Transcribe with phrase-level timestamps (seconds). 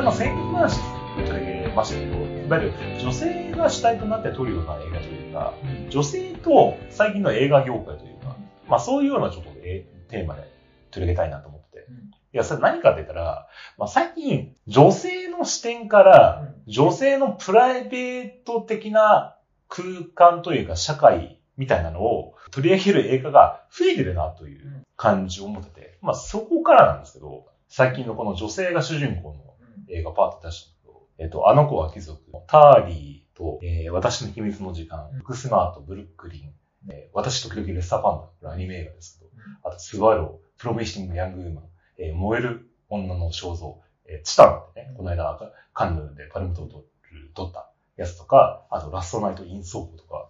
[0.00, 0.80] は、この間の選曲話
[1.16, 5.54] 取り上げましたけど、いわゆる女性が主体となって撮るような映画というか、
[5.90, 8.36] 女性と最近の映画業界というか、
[8.68, 10.50] まあそういうようなちょっとテーマで
[10.90, 11.86] 取り上げたいなと思ってて。
[12.32, 19.36] いや、それ何かって言ったら、まあ最近、女性の視点から、女性のプライベート的な
[19.68, 29.49] 空間というか社会みたいなのを取り上げる映画が増えてるなという感じを持ってて、まあそこからなんですけど、最近のこの女性が主人公の
[29.88, 36.52] 映画パーッと出したんですけど、えっと、あの子は貴族、ターリーと、えー私の秘密の時間、ブックスマート、ブルックリン、
[36.90, 39.30] えー私時々レッサーパンダ、これアニメ映画ですけど、
[39.64, 41.64] あとスワロー、プロミッシング・ヤング・ウーマン、
[41.98, 45.38] えー燃える女の肖像、えーチタンってね、この間
[45.72, 50.28] カンヌでパルムドールを取る取ったやつとか、あとラストナイト・イン・ソープとか、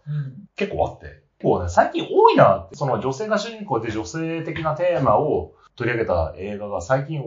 [0.56, 1.06] 結構あって、
[1.38, 7.22] 結構ね、最近多いなって、その女性が主人公で女性的なテーマを取り上げた映画が最近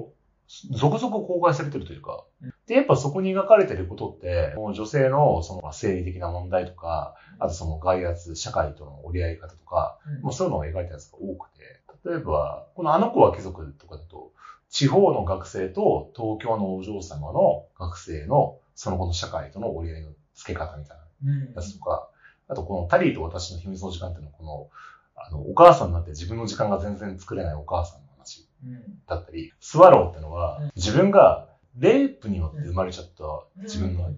[0.72, 2.23] 続々公開されてるというか、
[2.68, 14.31] で、やっぱそこに描かれてることって、もう女性のその生理的な問題とか、あとその外圧、社会との折り合い方とか、もうそういうのを描いたやつが多くて、例えば、このあの子は貴族とかだと、
[14.70, 22.09] 地方の学生と東京のお嬢様の学生のその後の社会との折り合いの付け方みたいなやつとか、
[22.48, 24.70] あとこのタリーと私の秘密の時間っていうのはこの、
[25.16, 28.48] あの、お母さんになって自分の時間が全然作れないお母さんの話
[29.08, 30.72] だったり、スワローってのはうん。
[30.76, 33.24] 自分がレイプによって生まれちゃった
[33.62, 34.12] 自分の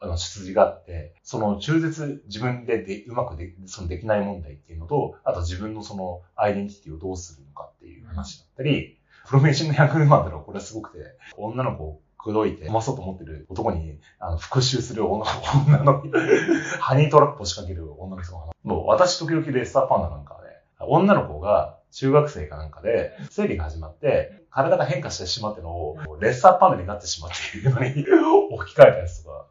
[0.00, 10.98] あの、出自があって、その中絶自分ででうまくでそのできない問題っていうのと、あと自分のそのアイデンティティをどうするのかっていう話だったり、プロフェッションの100万ってのはこれはすごくて、
[11.36, 15.24] 女の子を口説いて、まそうと思ってる男に、あの、復讐する女
[15.66, 16.02] 女の、
[16.80, 18.52] ハニートラップを仕掛ける女の人の話。
[18.62, 20.50] もう私時々レッサーパンダなんかはね、
[20.80, 28.04] 女の子が中学生かなんかで、生理が始まって、体が変化してしまってのを、レッサーパンダになってしまっているのに
[28.52, 29.46] 置き換えたやつとか、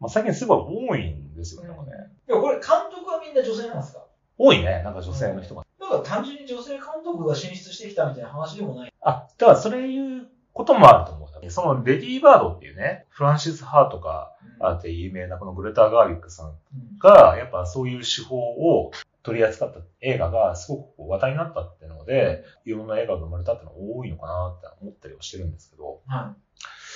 [0.00, 1.90] まあ、最近すごい多いんですよね、なんかね。
[2.28, 2.62] いや、これ監
[2.94, 4.04] 督はみんな女性なんですか？
[4.38, 5.64] 多いね、なんか女性の人が。
[5.80, 8.92] だから単純に女性監督が進出してきたみたいな話でもない。
[9.02, 11.28] あ、だからそれいうこともあると思う。
[11.50, 14.30] そのレディーバードっていうね、フランシス・ハートが
[14.60, 18.92] あって有名なこのグレター・ガービックさんうんが、やっぱそういう手法を
[19.22, 26.34] 取り扱った映画がすごくこう話題になったっていうので、いろんな映画が生まれたっていうのが多いのかなって思ったりはしてるんですけど、は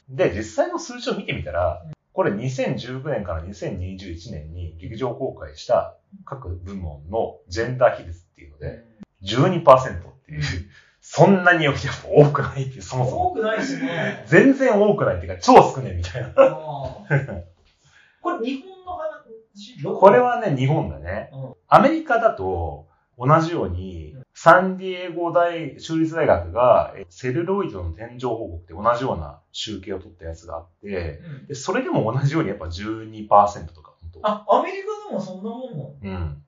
[0.09, 1.83] で、実際の数字を見てみたら、
[2.13, 8.61] これ2019年から2021年に劇場公開した各部門のジェンダー比率っていうのい。
[8.61, 8.85] で、
[9.23, 10.43] 12%っていう、
[11.01, 13.31] そんなにやっぱ多くないっていう、そもそも。
[13.33, 14.25] 多くないですね。
[14.27, 16.31] 全然多くないっていうか、超少ねえみたいな。
[18.23, 18.97] これ日本の
[19.85, 21.55] これ、はね、日本だねうん。
[21.69, 22.87] アメリカだと、
[23.19, 33.29] 同じように、サンディエゴ大、州立大学が、えセルロイドの天井報告って同じような集計を取ったやつがあって、うんでそれでも同じようにやっぱ12%
[33.73, 36.43] とか、本当あ、アメリカでもそんなもんなのうん。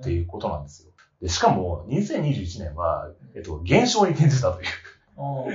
[0.00, 0.92] っていうことなんですよ。
[1.22, 4.66] で、しかも、2021年は、えっと、減少に転じたという。
[5.16, 5.46] あ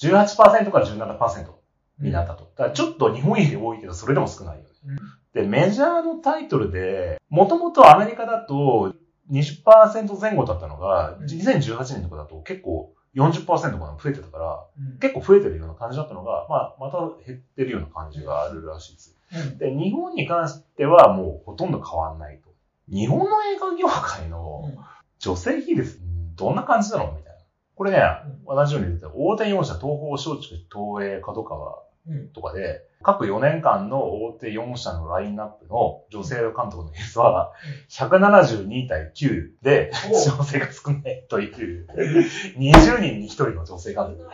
[0.00, 1.52] 18%から17%ー
[2.00, 2.50] になったと。
[2.56, 4.73] だからちょっと日本より多いけど、それでも少ないよね。
[4.86, 4.96] うん
[5.34, 8.94] で、メジャーのタイトルで、もともとアメリカだと
[9.32, 19.16] 20%前後だったのが、うん2018年とかだと結構40%とか増えてたから、うん結構増えてるような感じだったのが、まあ、また減ってるような感じがあるらしいです。
[19.34, 22.50] うんで、日本に関してはもうほとんど変わんないと。
[22.88, 24.78] 日本の映画業界のうん
[25.18, 26.00] 女性比率、
[26.36, 27.38] どんな感じなのみたいな。
[27.76, 28.02] これね、
[28.46, 31.83] 同じように言ってた大手4社、東宝、松竹、東映、角川うん
[32.34, 37.52] とかで、各4年間の大手4社のラインナップの女性監督の比率は、
[37.90, 41.50] 172対9で、お女性が少ないとい
[41.80, 41.86] う、
[42.56, 44.26] 20人に1人の女性監督。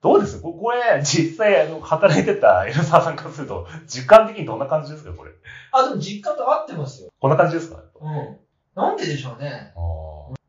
[0.00, 0.40] どうです？
[0.40, 5.12] ここれ、実際、あの、働いてたエルサーさんからすると、実感的にどんな感じですか？
[5.12, 5.30] これ。
[5.70, 7.10] あ、でも実家と合ってますよ。
[7.20, 7.84] こんな感じですか？
[8.00, 8.36] うん。
[8.74, 9.72] なんででしょうね。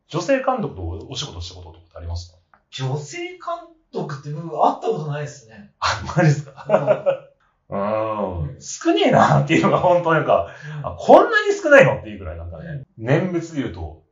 [0.08, 2.40] 女性監督とお仕事したこととかってありますか？
[2.72, 3.40] 女性監
[3.94, 5.72] 督って僕会ったことないですね。
[5.80, 7.30] あ、マジですか？
[7.70, 7.80] うん。
[7.80, 8.62] うーん。
[8.62, 10.50] 少ねえなっていうのが本当なんか、
[10.84, 12.00] あ、こんなに少ないの？
[12.00, 14.04] っていうぐらいなんかね、年別で言うと、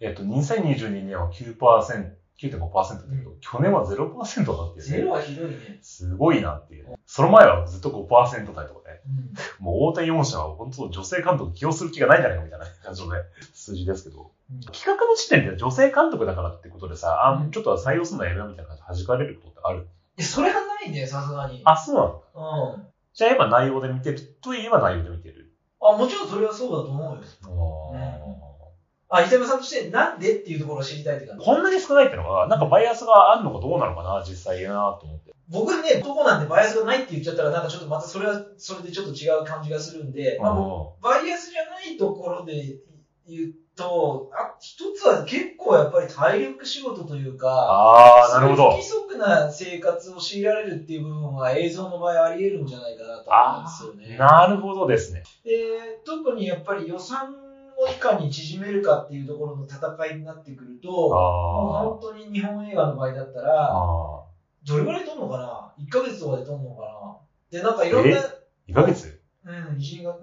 [0.00, 3.96] えっと、2022年は9%、9.5%だけど、去年は0%
[4.56, 5.78] だっていう、ゼロはひどいね。
[5.82, 6.94] すごいなっていう。
[7.04, 9.00] その前はずっと5%台とかね。
[9.06, 13.20] うんもう大手4社は本当女性監督起用する気がないんじゃないかみたいな感じのね、
[13.52, 14.30] 数字ですけど。
[14.72, 19.88] 企画の時点で女性監督だからってことでさ、あ、ちょっと採用するのやめようみたいな感じで弾かれることってある？
[20.16, 21.60] え、それがないね、さすがに。
[21.64, 22.02] あ、そうな
[22.40, 22.86] のうん。
[23.14, 25.52] じゃあやっぱ内容で見てるといえば内容で見てる。
[25.80, 27.22] あ、もちろんそれはそうだと思うよ。
[27.94, 28.27] あ、
[29.10, 31.44] 伊沢さんとしてなんでっていうところを知りたいって感じ。
[31.44, 35.32] こんなに少ないってのは、なんかバイアスがあるのかどうなのかな、実際なと思って。
[35.48, 40.54] 僕ね、男なんでバイアスがないって言っちゃったら、なんかちょっとまたそれは、それでちょっと違う感じがするんで、まあ、
[41.00, 42.76] バイアスじゃないところで
[43.26, 48.70] 言うと、あ、一つは結構やっぱり体力仕事というか、ああ、なるほど。
[48.72, 54.18] 不規則な生活を強いられるっていう部分は映像の場合あり得るんじゃないかなと思うんですよね。
[54.18, 55.22] なるほどですね。
[55.44, 57.47] で、特にやっぱり予算
[57.78, 63.72] をいかに縮めるかっていうところの戦いになってくると、もう本当に日本映画の場合だったら、
[64.66, 67.58] どれぐらい撮るのかな ?1 ヶ月とかで撮るのかな？
[67.58, 68.16] で、なんかいろんな。
[68.68, 69.20] 1ヶ月？
[69.44, 69.50] う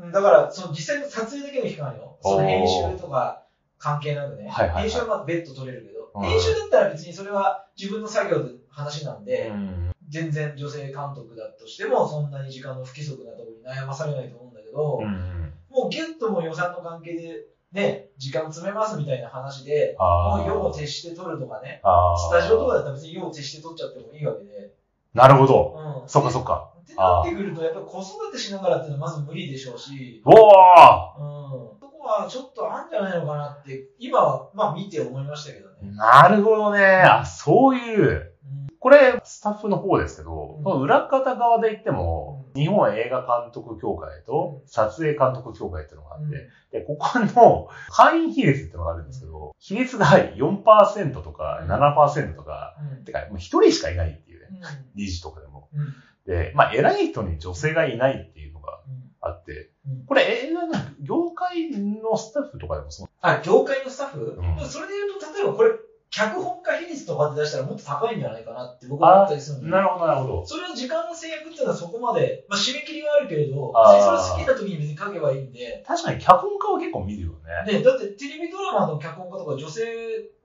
[0.08, 2.18] ん、だから、その実際の撮影だけの期間よ。
[2.22, 3.44] その編集とか
[3.80, 4.48] 関係なくね。
[4.48, 15.45] はいはいはい、編集はまあ別途撮れるけど、編集だったら別にそれは自分の作業の話なんで、うん、全然女性監督だとしてもそんなに時間の不規則なところに悩まされないと思うんだけど、うん、
[15.76, 24.74] もうギュッともう予算の関係でね、時間詰めますみたいな話で、もう用を徹して撮るとかね、スタジオとかだったら別に用を徹して撮っちゃってもいいわけで。
[25.14, 26.02] なるほど。
[26.02, 26.10] うん。
[26.10, 26.72] そっかそっか。
[26.82, 30.22] ってなってくると、やっぱり子育てしながらっていうのはまず無理でしょうし。
[30.26, 31.80] おーうん。
[31.80, 35.76] そこはちょっとあるんじゃないのかなって、今は、まあ見て思いましたけどね。
[35.96, 36.86] なるほどね。
[36.86, 38.34] あ、そういう。
[38.80, 46.32] これ、スタッフの方ですけど、うん、裏方側で言っても、日本映画監督協会と撮影監督協会っていうのがあって、うん、
[46.72, 54.60] で、ここの会員比率っていうのがあるんですけど、比率が4%とか7%とか、うん、てか、もう一人しかいないっていうね、
[54.96, 55.70] 理事とかでも。
[56.26, 58.80] で、まあ、偉い人に女性がいないっていうのが
[59.22, 59.72] あって、
[60.08, 63.10] これ映画の業界のスタッフとかでもそう。
[63.22, 64.38] あ、業界のスタッフ、
[64.68, 65.72] それで言うと、例えばこれ、
[66.16, 69.70] 脚本家比率とかで出したらもっと高いんじゃないかなって僕は思ったりするんで。
[69.70, 70.46] なるほど、なるほど。
[70.46, 75.84] それは時間の制約っていうのはそこまで、まあ締め切りはあるけれど、それ好きな時に別に書けばいいんで。
[75.86, 77.34] 確かに脚本家は結構見るよ
[77.68, 77.80] ね。
[77.80, 79.84] ね、だってテレビドラマの脚本家とか女性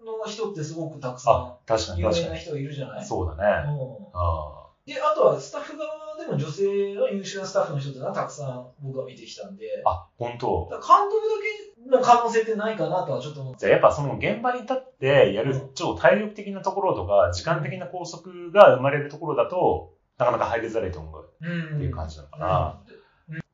[0.05, 3.05] の人ってすごくたくさん、確かに有名な人いるじゃない？
[3.05, 3.71] そうだね。
[3.71, 3.81] うん、
[4.15, 9.67] あで、あとはスタッフ側でも女性の優秀なスタッフの人ってのはたくさん僕は見てきたんで。
[9.87, 10.67] あ、本当。
[10.69, 13.61] 監督だけの可能性ってないかなとはちょっと思って。
[13.61, 22.81] じゃあやっぱその現場に立ってやる超体力的なところとか、時間的な拘束が生まれるところだと、なかなか入りづらいと思うっていう感じなのかな。
[22.87, 23.01] うんうん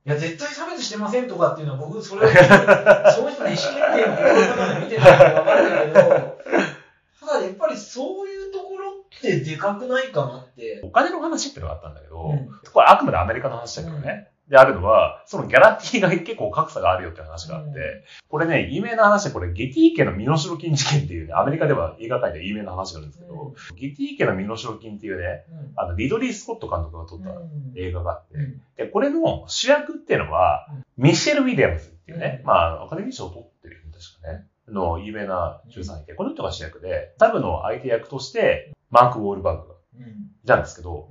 [0.07, 6.37] いや、絶対差別してませんとかっていうのは僕、それは、その人の意思決定を心の中で見てないからわかるんだけど、
[7.27, 10.81] ただやっぱりそういうところってでかくないかなって。
[10.85, 14.29] お金の話ってのがあったんだけど、うん、これあくまでアメリカの話だけどね。
[14.49, 25.45] であるのは、そのギャラティーが結構格差があるよって話があって、これね、有名な話で、これ、ゲティー家の身代金事件っていうね、アメリカでは映画界では有名な話があるんですけど、ゲティー家の身代金っていうね、
[25.75, 27.31] あの、リドリー・スコット監督が撮った
[27.77, 28.29] 映画があっ
[28.77, 39.75] て、で、これの主役っていうのは、ミシェル・ウィリアムズっていうね、まあ、アカデミー賞を取ってるん確かね、の有名な13位で、この人が主役で、サブの相手役として、マーク・ウォールバーグが
[40.45, 41.09] いたんですけど、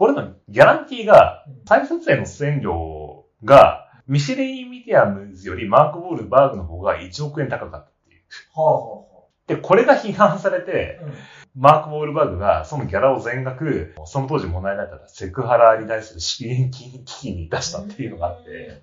[0.00, 8.22] これのギャランティーが、再撮影の出演料が、ミシェル・ウィリアムズよりマーク・ウォールバーグの方が1億円高かったっていう。
[8.58, 11.12] はあはあ、で、これが批判されて、うん、
[11.54, 18.80] マーク・ウォールバーグがそのギャラを全額、その当時問題になったセクハラに対する資金寄付に出したっていうのがあって、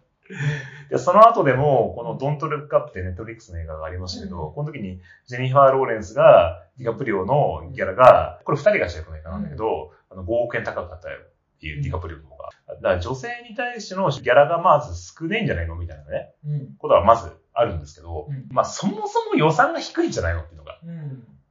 [0.91, 11.17] で、その後でも、このドントルックアップってネットフリックスの映画がありましたけど、うん、この時にジェニファー・ローレンスが、ディカプリオのギャラが、これ二人が主役の映画なんだけど、あの5億円高かったよ
[11.57, 12.49] っていうディカプリオの方が。
[12.67, 20.79] だから女性に対してのギャラがまず少ねえんじゃないのみたいなね、うん、ことはまずあるんですけど、うん、まあそもそも予算が低いんじゃないのっていうのが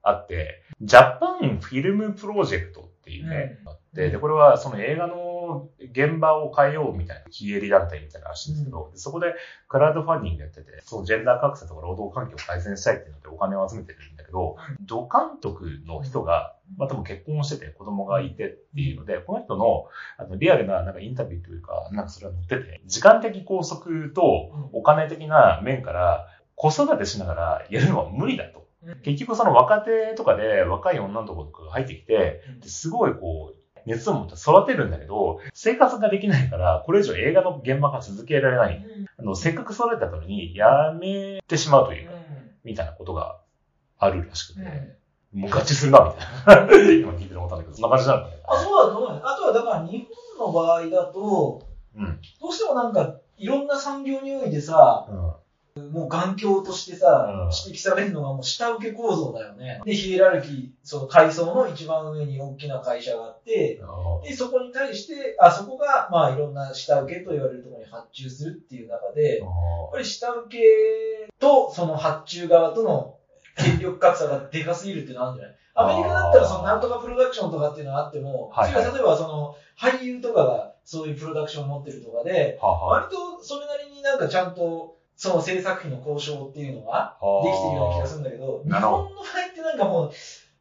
[0.03, 5.17] あって、ジャパンフィルムプロジェクトっていうね、あって、で、これはその映画の
[5.81, 9.35] 現場を変えようみたいな非営利団体みたいならしいんですけど、うん、そこで
[9.69, 19.87] クラウドファンディングやってて、そのジェンダー格差とか労働環境を改善したいっていうのでお金を集めてるんだけど、土監督の人が、まあ、多分結婚してて子供がいてっていうので、この人の
[20.19, 28.67] あのリアルななんかインタビューというか、なんかそれは載ってて、時間的拘束とお金的な面から子育てしながらやるのは無理だと。
[29.03, 38.85] 結局その若手とかで若い女の子とかが入ってきて、すごいこう、熱を持って育てるんだけど、生活ができないから、これ以上映画の現場が続けられない。
[39.19, 42.15] あの、せっかく育てたのに、やめてしまうというか、
[42.65, 43.41] みたいなことが
[43.99, 44.97] あるらしくて、
[45.33, 46.15] もうガチするな、
[46.47, 46.73] みたいな。
[46.93, 48.37] 今聞いて思ったんだけど、そんな感じなんだね。
[48.47, 50.07] あ、そうだと思うあとはだから日
[50.39, 51.63] 本の場合だと、
[51.97, 55.33] うん、どうしてもなんか、いろんな産業においてさ、うん
[55.77, 59.83] もう眼鏡としてさ、うん、指摘されるのがもう下請け構造だよね。
[59.85, 63.81] で、ヒエラルキー、その階層の一番上に大きな会社があって、
[64.25, 69.49] で、そこに対して、あそこが、まあいろんな下請けと言われるところに発注するっていう中で、やっ
[69.93, 73.17] ぱり下請けとその発注側との
[73.57, 75.57] 権力格差がでかすぎるっていうのはあるんじゃない？
[75.79, 90.13] アメリカだったらそのなんとかプロダクションとかっていうのがあっても、はいはい、例えばその俳優とかがそういうプロダクションを持ってるとかで、はは割とそれなりになんかちゃんとその制作費の交渉っていうのができてるような気がするんだけど、日本の場合ってなんかもう、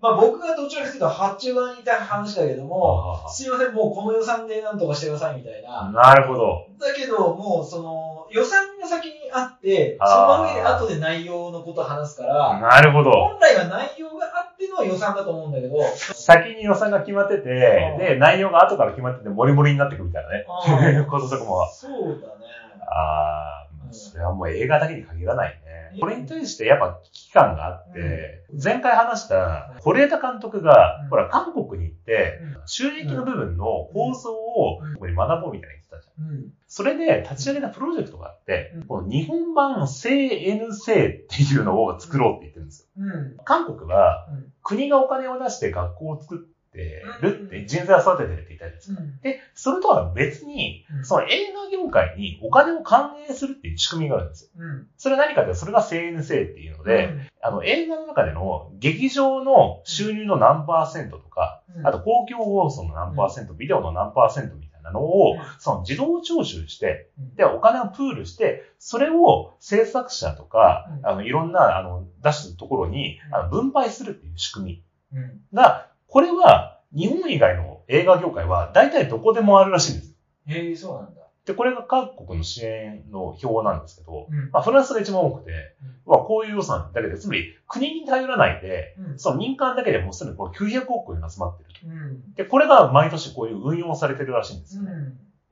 [0.02, 5.92] まあ僕がどちらかというと発注側にいた話だけども、すいません、もうこの予算でなんとかしてくださいみたいな。
[5.92, 6.68] なるほど。
[6.80, 13.12] だけど、もうその予算が先にあって、その上で後で内容のことを話すから、なるほど。
[13.12, 21.06] 本来は内容があっての予算だと思うんだけど、先に予算が決まってて、で、内容が後から決まってて、モリモリになっていくみたいなね。
[21.10, 21.68] こととかも。
[21.68, 22.46] そうだね。
[22.88, 23.65] ああ、
[23.96, 26.00] それはもう映画だけに限らないね。
[26.00, 36.52] これに対してやっぱ危機感があって、前回話した是枝監督が、ほら、韓国に行って、収益の部分の構造をここに学ぼうみたいな言ってたじゃん。
[36.68, 43.04] それで立ち上げたプロジェクトがあって、この日本版 CNC っていうのを作ろうって言ってるんですよ。
[43.46, 44.28] 韓国は
[44.64, 49.02] 国がお金を出して学校を作っててるって人材を育ててるって言ったじゃないですか。
[49.24, 54.50] で、それとは別に、その映画業界にお金を還元するっていう仕組みがあるんですよ。
[54.98, 57.10] それは何かってそれが CNC っていうので、
[57.42, 75.18] あの映画の中での劇場の収入の何パーセントとか、あと公共放送の何パーセント、ビデオの何パーセントみたいなのを、その自動徴収して、で、お金をプールして、それを制作者とか、あの、いろんな、あの、出すところに、あの、分配するっていう仕組み
[75.54, 80.16] が、これは、日本以外の映画業界は、大体どこでもあるらしいんです。
[80.48, 81.24] へえ、そうなんだ。
[81.46, 92.34] で、これが各国の支援の表なんですけど、うん、まあ、フランスが一番多くて、うん、まあ、こういう予算だけで、つまり国に頼らないで、うん、その民間だけでもうすでにこれ900億円集まってると、うん。
[92.34, 94.92] で、これが毎年こういう運用されてるらしいんですよね。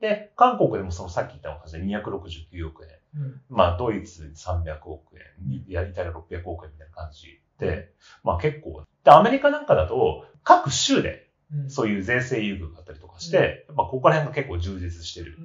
[0.00, 2.88] で、韓国でもそのさっき言った感じで269億円、
[3.50, 7.92] まあ、ドイツ300億円、イタリア600億円みたいな感じで、
[8.22, 8.82] まあ結構。
[9.04, 11.28] で、アメリカなんかだと、各州で
[11.68, 15.36] そういう税制優遇があったりとかして、まあ、ここら辺が結構充実してる。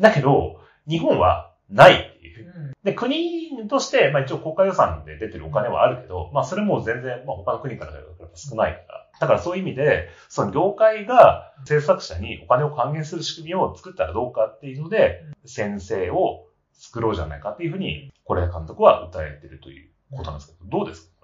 [0.00, 2.52] だけど、日本はないっていう。
[2.84, 7.92] で、国として、まあ一応国家予算で出てるお金はあるけど、まあそれも全然、まあ他の国から
[8.34, 9.06] 少ないから。
[9.20, 21.15] だからそういう意味で、その業界が制作者にお金を還元する仕組みを作ったらどうかっていうので、先生を作ろうじゃないかっていうふうに、是枝監督は訴えてるということなんですけど、どうですか？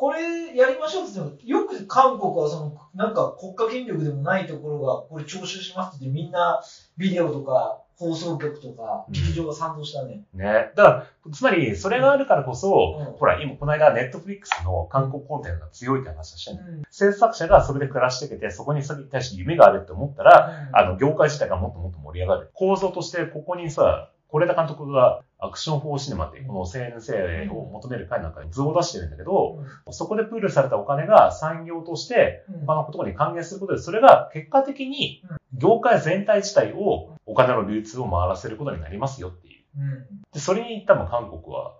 [0.00, 6.62] これやりましょうって言っても、よく韓国はその、なんか国家権力でもないところが、これ徴収しますってみんな
[6.96, 10.22] ビデオとか放送局とか、劇場が賛同したね。
[10.32, 10.72] うん、ね。
[10.74, 22.50] だから、つまり、それがあるからこそ、うん、ほら、今、この間、ネットフリックスの韓国コンテンツが強いって話をしてる、うん、制作者がそれで暮らしていけて、そこにそれに対して夢があるって思ったら、あの、業界自体がもっともっと盛り上がる。
[22.54, 35.22] 構造として、ここにさ、是枝監督がアクションフォーシネマっていうこの先生を求める会なんかに図を出してるんだけど、うん、そこでプールされたお金が産業として他のところに還元することで、それが結果的に
[35.54, 39.64] 業界全体自体をお金の流通を回らせることになりますよっていう。
[39.78, 41.74] うん、で、それに多分韓国は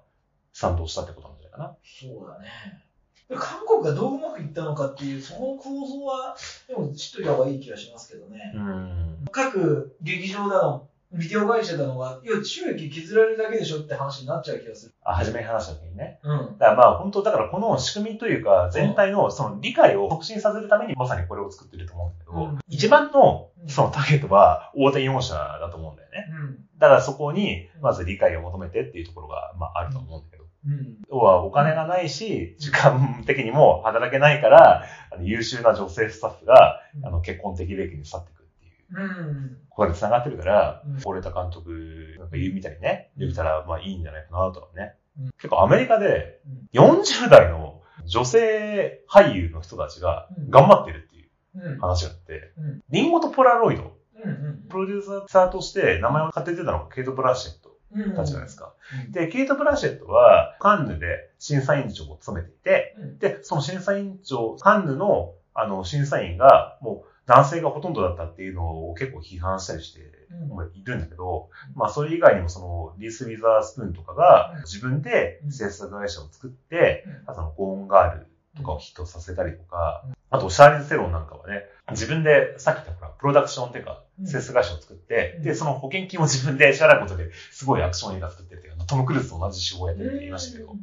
[0.53, 1.77] 賛同したってことなんじゃないかな。
[1.83, 2.49] そうだね。
[3.39, 8.53] 韓国がどううまくいったのかっていう、その構造は、でも知っといた方がいい気がしますけどね。
[8.57, 14.95] うん、各劇場だの、ビデオ会社だのが、いや、収益削られるだけでしょって話になっちゃう気がする。
[15.03, 16.21] あ、初めに話した時にね。
[16.23, 16.59] うん。
[16.59, 26.27] だからまあ本当、だからこの仕組みというか、全体のその理解を促進させるためにまさにこれを作ってると思うんだけど、うん、一番のそのターゲットは大手4社だと思うんだよね。
[26.31, 26.59] うん。
[26.79, 30.45] だからそこにまず理解を求めてっていうところが、まああると思うんだけど。
[30.67, 30.99] うん。
[31.11, 38.40] 要はお金がないし、時間的にも働けないから、あの優秀な女性スタッフが、あの結婚的歴に去っていく。
[38.93, 39.59] うん。
[39.69, 44.95] ここで繋がってるから、うん、れた監督なんか言うみたいにね、できたらまあいいんじゃないかなとはね。
[45.19, 46.41] うん、結構アメリカで
[46.73, 52.53] 40代の女性俳優の人たちが頑張ってるっていう話があって、
[52.91, 53.97] リンゴとポラロイド、
[54.69, 57.71] プロデューサーとして名前を当ててたのがケイト・ブラシェット。
[58.15, 58.73] たちじゃないですか。
[59.11, 90.75] で、ケイト・ブラシェットは、カンヌで審査委員長を務めていて、で、その審査委員長、カンヌの、あの、審査員が、もう、男性がほとんどだったっていうのを結構批判したりしているんだけど、うん、まあそれ以外にもそのリース・ウィザースプーンとかが自分で制作会社を作って、あとのゴーンガールとかをヒットさせたりとか、あとシャーリーズ・セロンなんかはね、自分でさっき言ったほら、プロダクションっていうか、制作会社を作って、で、その保険金を自分で支払うことですごいアクション映画作ってるっていうトム・クルーズと同じ手法をやってるって言いましたけど、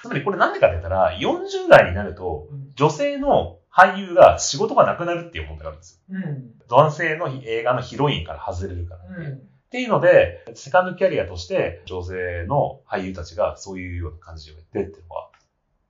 [0.00, 6.16] つまりこれなんでかって言ったら、40代になると、女性の俳優が仕事がなくなるっていう問題があるんですよ。
[6.16, 9.26] うん、男性の映画のヒロインから外れるからね。
[9.26, 15.30] うん、っていうので、セカンドキャリアとして女性の俳優たちがそういうような感じをやってっていうのは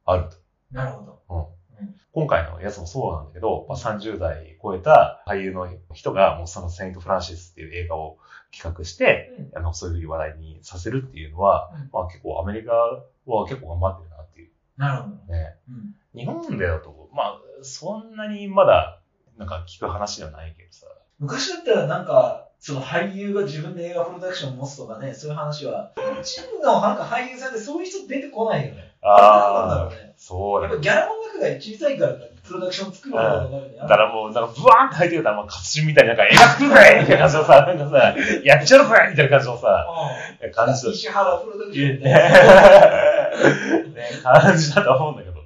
[0.05, 0.37] あると。
[0.71, 1.23] なるほど。
[1.31, 1.61] うん。
[2.13, 8.19] 今回のやつもそうなんだけど、まあ、30代超えた俳優の人が、もうそのセイント・フランシスっていう映画を
[8.53, 14.51] 企画して、うん、あの、そういうふうに話題にさせるっていうのは、うん、まあ結構アメリカは結構頑張ってるなっていう。
[14.77, 15.33] なるほど。
[15.33, 15.57] ね。
[15.69, 18.99] うん、日本でだと、まあ、そんなにまだ、
[19.39, 20.87] なんか聞く話ではないけどさ。
[21.19, 28.93] 昔だったらなんか、その俳優が自分で映画プロダクションを持つとかね、そういう話は、一部のなんか俳優さんでそういう人出てこないよね。
[29.03, 29.67] ああ。
[29.67, 30.13] なんだろうね。
[30.19, 30.75] そうだ、ね。
[30.75, 32.15] やっぱギャラの額が小さいから、
[32.47, 33.77] プロダクション作るのがね。
[33.81, 38.15] だからもう、なんかブワーンって入ってきたら、まあ、活心みたいな、なんか映画作るぜみたいな感じのさ、なんかさ、
[38.45, 39.87] やっちゃうのかいみたいな感じのさ、
[40.55, 42.13] 感じ石原プロダクションみたい
[44.23, 44.41] な。
[44.41, 45.41] 感じだと思うんだけど。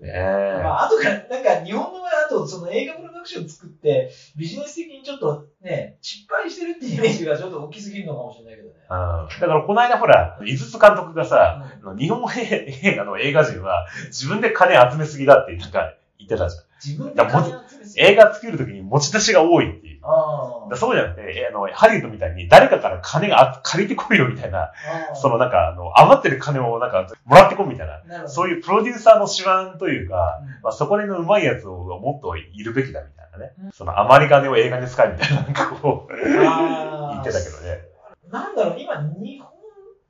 [0.00, 8.74] ねまあ、あとか、なんか日本の場合、あとその映画プロダクション作って、ビジネス的にちょっとね、失敗してるっていうイメージがちょっと大きすぎるのかもしれないけどね。
[8.88, 16.64] だからこの間ほら、井筒監督がさ、うん、日本映画の映画人は自分で金集めすぎだってなんか言ってたじゃん。
[16.84, 19.89] 自分で金集めすぎ映画作るときに持ち出しが多いっていう。
[20.02, 24.72] あそうじゃなくて、あの、ハリウッドみたいに誰かから金が借りてこいよみたいな、
[25.14, 33.52] そのなんか、あの、余ってる金をなんか、もらってこいみたいな、そういうプロデューサーの手腕というか、うん、まあ、そこら辺の上手いやつをもっといるべきだみたいなね。
[33.66, 37.82] うん、その余り金を映画に使うみたいな、なんかこう、言ってたけどね。
[38.30, 39.50] なんだろう、今、日本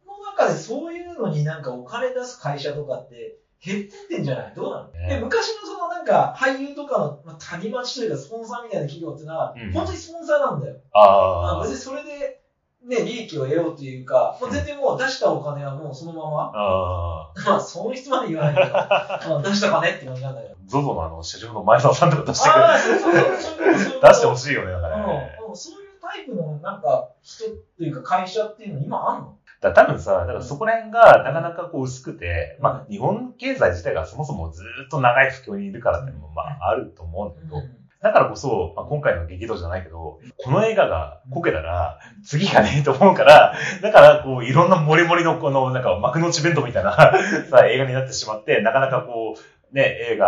[0.07, 4.55] の中でそういうのになんかお金出す会社とかって、減ってってんじゃない？
[4.57, 10.77] どうなの、ね、で昔のそのなんか俳優とかの、まあ、谷町というかスポンサーみたいな企業っていうのは、うん、本当にスポンサーなんだよ。
[10.95, 11.63] ああ。
[11.63, 12.41] 別にそれで、
[12.87, 16.53] ね、利益を得ようというか、もう全然もう出したお金はもうそのまま。
[16.55, 20.55] あ まあ、損失まで言わないけど、 まあ、出した金って感じなんだけど。
[20.67, 22.67] ゾゾのあの、社長の前澤さんとか出してくれる。
[22.67, 24.01] ああ、そうそうそう。
[24.01, 25.39] 出してほしいよね、だからね。
[25.47, 29.37] うん、そういうタイプのなんか人っていうか会社っていうの今あんの？
[29.61, 37.57] だ多分さ、だからそこら辺がなかなかこう薄くて、まあ日本経済自体がそもそもずっと長い不況にいるからっていうのもまああると思うんだけど、
[38.03, 46.93] だからこそ、まあ、今回の激怒じゃないけど、この映画がこけたら、次がねえと思うから、だからこう、いろんなモリモリのこの、なんか幕の内弁当みたいな
[47.51, 50.27] さ、映画になってしまって、なかなかこう、ね、映画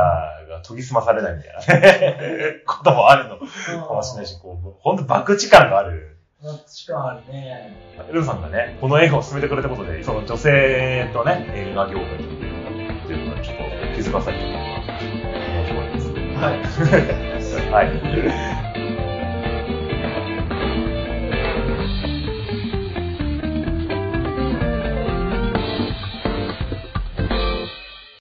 [0.50, 6.11] が研ぎ澄まされないみたいな こともあるのかもしれないし、こう、ほんと爆地感がある
[6.42, 7.72] 確かにね。
[8.10, 12.18] ルーさんがね、この映画を進めてくれたことで、その女性とね、映画業界
[13.06, 13.62] というのがちょっと
[13.94, 14.44] 気づかされた
[15.66, 16.12] と思います。
[16.34, 16.60] はい。
[17.70, 18.71] はい。